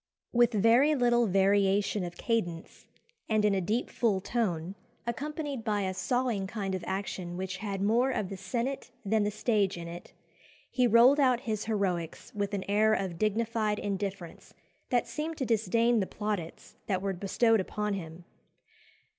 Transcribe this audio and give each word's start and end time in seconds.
"With 0.33 0.51
very 0.53 0.95
little 0.95 1.27
variation 1.27 2.03
of 2.03 2.17
cadence, 2.17 2.87
and 3.29 3.45
in 3.45 3.53
a 3.53 3.61
deep 3.61 3.91
full 3.91 4.19
tone, 4.19 4.73
accompanied 5.05 5.63
by 5.63 5.81
a 5.81 5.93
sawing 5.93 6.47
kind 6.47 6.73
of 6.73 6.83
action 6.87 7.37
which 7.37 7.57
had 7.57 7.83
more 7.83 8.09
of 8.09 8.29
the 8.29 8.35
senate 8.35 8.89
than 9.05 9.25
the 9.25 9.29
stage 9.29 9.77
in 9.77 9.87
it, 9.87 10.11
he 10.71 10.87
rolled 10.87 11.19
out 11.19 11.41
his 11.41 11.65
heroics 11.65 12.33
with 12.33 12.55
an 12.55 12.63
air 12.67 12.95
of 12.95 13.19
dignified 13.19 13.77
indifference 13.77 14.55
that 14.89 15.05
seemed 15.07 15.37
to 15.37 15.45
disdain 15.45 15.99
the 15.99 16.07
plaudits 16.07 16.77
that 16.87 17.03
were 17.03 17.13
bestowed 17.13 17.59
upon 17.59 17.93
him. 17.93 18.25